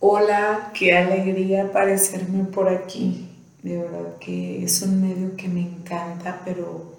Hola, 0.00 0.70
qué 0.74 0.96
alegría 0.96 1.64
aparecerme 1.64 2.44
por 2.44 2.68
aquí. 2.68 3.28
De 3.64 3.78
verdad 3.78 4.16
que 4.20 4.62
es 4.62 4.80
un 4.82 5.00
medio 5.00 5.34
que 5.34 5.48
me 5.48 5.62
encanta, 5.62 6.40
pero 6.44 6.92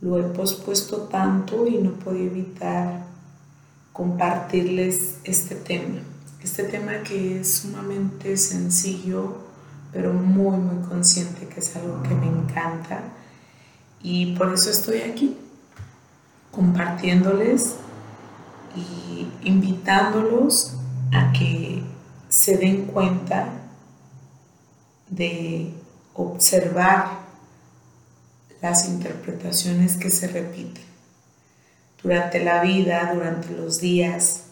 lo 0.00 0.18
he 0.18 0.22
pospuesto 0.22 1.08
tanto 1.08 1.66
y 1.66 1.76
no 1.76 1.90
podía 1.98 2.24
evitar 2.24 3.04
compartirles 3.92 5.18
este 5.24 5.56
tema. 5.56 5.98
Este 6.42 6.64
tema 6.64 7.02
que 7.04 7.40
es 7.40 7.52
sumamente 7.56 8.34
sencillo, 8.38 9.36
pero 9.92 10.14
muy, 10.14 10.56
muy 10.56 10.88
consciente 10.88 11.48
que 11.48 11.60
es 11.60 11.76
algo 11.76 12.02
que 12.02 12.14
me 12.14 12.28
encanta. 12.28 13.02
Y 14.02 14.34
por 14.36 14.54
eso 14.54 14.70
estoy 14.70 15.02
aquí, 15.02 15.36
compartiéndoles 16.50 17.74
y 18.74 19.28
invitándolos 19.46 20.78
a 21.12 21.30
que 21.32 21.77
se 22.48 22.56
den 22.56 22.86
cuenta 22.86 23.50
de 25.10 25.70
observar 26.14 27.18
las 28.62 28.88
interpretaciones 28.88 29.98
que 29.98 30.08
se 30.08 30.28
repiten. 30.28 30.82
Durante 32.02 32.42
la 32.42 32.62
vida, 32.62 33.12
durante 33.12 33.50
los 33.50 33.82
días, 33.82 34.44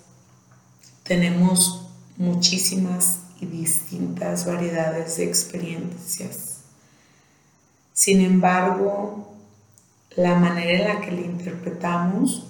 tenemos 1.04 1.86
muchísimas 2.18 3.20
y 3.40 3.46
distintas 3.46 4.44
variedades 4.44 5.16
de 5.16 5.24
experiencias. 5.24 6.58
Sin 7.94 8.20
embargo, 8.20 9.32
la 10.16 10.34
manera 10.34 10.72
en 10.72 10.88
la 10.96 11.00
que 11.00 11.12
la 11.12 11.22
interpretamos 11.22 12.46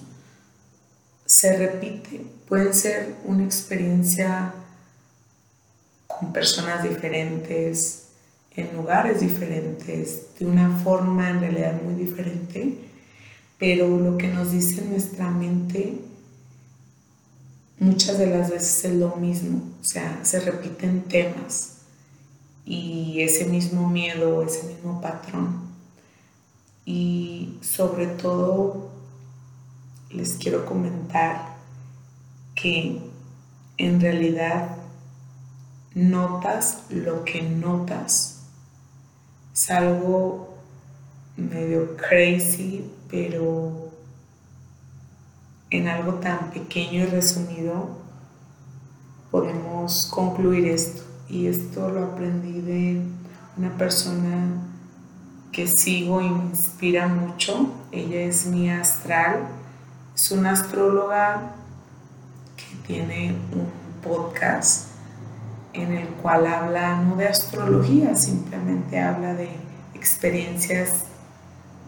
se 1.24 1.56
repite. 1.56 2.26
Puede 2.48 2.74
ser 2.74 3.14
una 3.24 3.44
experiencia 3.44 4.52
con 6.18 6.32
personas 6.32 6.82
diferentes, 6.82 8.08
en 8.54 8.74
lugares 8.74 9.20
diferentes, 9.20 10.34
de 10.38 10.46
una 10.46 10.78
forma 10.78 11.30
en 11.30 11.40
realidad 11.40 11.80
muy 11.82 11.94
diferente, 11.94 12.78
pero 13.58 13.88
lo 13.98 14.16
que 14.16 14.28
nos 14.28 14.52
dice 14.52 14.82
nuestra 14.82 15.30
mente 15.30 15.98
muchas 17.78 18.18
de 18.18 18.26
las 18.26 18.50
veces 18.50 18.84
es 18.84 18.94
lo 18.94 19.16
mismo, 19.16 19.60
o 19.80 19.84
sea, 19.84 20.20
se 20.22 20.40
repiten 20.40 21.02
temas 21.02 21.78
y 22.64 23.20
ese 23.20 23.44
mismo 23.44 23.88
miedo, 23.88 24.42
ese 24.42 24.66
mismo 24.66 25.00
patrón. 25.00 25.66
Y 26.84 27.58
sobre 27.60 28.06
todo 28.06 28.90
les 30.10 30.34
quiero 30.34 30.64
comentar 30.66 31.56
que 32.54 33.00
en 33.76 34.00
realidad 34.00 34.76
notas 35.96 36.82
lo 36.90 37.24
que 37.24 37.42
notas. 37.42 38.42
Es 39.54 39.70
algo 39.70 40.58
medio 41.38 41.96
crazy, 41.96 42.84
pero 43.10 43.90
en 45.70 45.88
algo 45.88 46.14
tan 46.14 46.50
pequeño 46.50 47.00
y 47.00 47.06
resumido 47.06 47.88
podemos 49.30 50.06
concluir 50.08 50.66
esto. 50.66 51.02
Y 51.30 51.46
esto 51.46 51.90
lo 51.90 52.04
aprendí 52.04 52.60
de 52.60 53.02
una 53.56 53.74
persona 53.78 54.48
que 55.50 55.66
sigo 55.66 56.20
y 56.20 56.28
me 56.28 56.44
inspira 56.44 57.08
mucho. 57.08 57.72
Ella 57.90 58.20
es 58.20 58.44
mi 58.44 58.70
astral. 58.70 59.48
Es 60.14 60.30
una 60.30 60.52
astróloga 60.52 61.54
que 62.54 62.86
tiene 62.86 63.34
un 63.52 63.70
podcast 64.02 64.95
en 65.76 65.92
el 65.92 66.08
cual 66.08 66.46
habla 66.46 66.96
no 67.02 67.16
de 67.16 67.28
astrología, 67.28 68.16
simplemente 68.16 69.00
habla 69.00 69.34
de 69.34 69.50
experiencias 69.94 71.04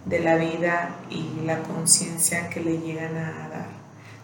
de 0.05 0.20
la 0.20 0.36
vida 0.36 0.96
y 1.11 1.45
la 1.45 1.63
conciencia 1.63 2.48
que 2.48 2.61
le 2.61 2.79
llegan 2.79 3.17
a 3.17 3.48
dar. 3.48 3.68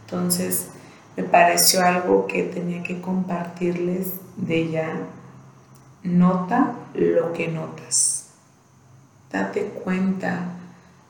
Entonces, 0.04 0.68
me 1.16 1.24
pareció 1.24 1.84
algo 1.84 2.26
que 2.26 2.42
tenía 2.42 2.82
que 2.82 3.00
compartirles 3.00 4.14
de 4.36 4.56
ella. 4.56 4.88
Nota 6.02 6.74
lo 6.94 7.32
que 7.32 7.48
notas. 7.48 8.30
Date 9.30 9.64
cuenta 9.84 10.48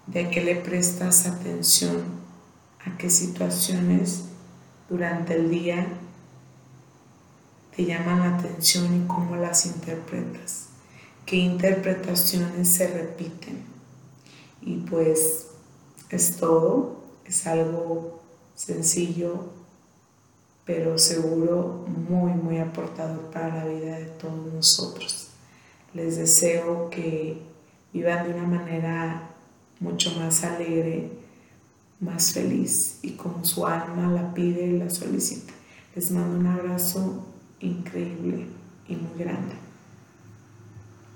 de 0.07 0.31
que 0.31 0.43
le 0.43 0.57
prestas 0.57 1.27
atención, 1.27 2.05
a 2.87 2.97
qué 2.99 3.11
situaciones 3.11 4.25
durante 4.89 5.35
el 5.35 5.51
día 5.51 5.87
te 7.77 7.85
llaman 7.85 8.21
la 8.21 8.37
atención 8.37 9.03
y 9.03 9.07
cómo 9.07 9.37
las 9.37 9.67
interpretas, 9.67 10.69
qué 11.27 11.37
interpretaciones 11.37 12.69
se 12.69 12.87
repiten. 12.87 13.65
Y 14.63 14.77
pues 14.77 15.49
es 16.11 16.37
todo, 16.37 17.03
es 17.25 17.47
algo 17.47 18.23
sencillo, 18.55 19.51
pero 20.65 20.99
seguro 20.99 21.85
muy, 22.09 22.33
muy 22.33 22.59
aportador 22.59 23.31
para 23.31 23.65
la 23.65 23.65
vida 23.67 23.99
de 23.99 24.07
todos 24.07 24.53
nosotros. 24.53 25.29
Les 25.93 26.17
deseo 26.17 26.89
que 26.91 27.43
vivan 27.93 28.27
de 28.27 28.35
una 28.35 28.47
manera 28.47 29.31
mucho 29.81 30.13
más 30.19 30.45
alegre, 30.45 31.11
más 32.01 32.33
feliz 32.33 32.99
y 33.03 33.13
como 33.13 33.45
su 33.45 33.67
alma 33.67 34.11
la 34.11 34.33
pide 34.33 34.67
y 34.67 34.79
la 34.79 34.91
solicita. 34.91 35.53
Les 35.95 36.11
mando 36.11 36.39
un 36.39 36.47
abrazo 36.47 37.34
increíble 37.65 38.47
y 38.89 38.97
muy 38.97 39.19
grande. 39.19 39.64